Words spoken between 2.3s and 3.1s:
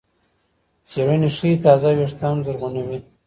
زرغونوي.